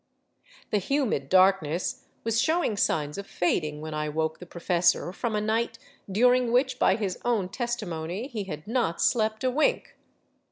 [0.71, 5.41] The humid darkness was showing signs of fading when I woke the professor from a
[5.41, 5.77] night
[6.11, 9.95] during which, by his own testimony, he had not slept a wink.